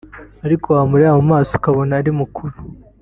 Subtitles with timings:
[0.45, 2.55] ariko wamureba mu maso ukabona ko ari mukuru